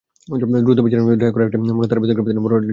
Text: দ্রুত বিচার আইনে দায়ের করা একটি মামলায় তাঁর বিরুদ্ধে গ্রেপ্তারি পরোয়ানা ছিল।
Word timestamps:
দ্রুত 0.65 0.79
বিচার 0.85 0.99
আইনে 1.01 1.19
দায়ের 1.21 1.33
করা 1.35 1.43
একটি 1.47 1.57
মামলায় 1.59 1.89
তাঁর 1.89 1.99
বিরুদ্ধে 1.99 2.15
গ্রেপ্তারি 2.15 2.43
পরোয়ানা 2.45 2.61
ছিল। 2.63 2.69